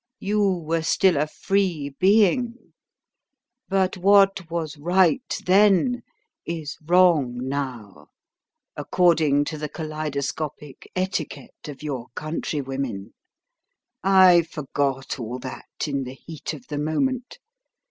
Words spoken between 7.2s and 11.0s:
now, according to the kaleidoscopic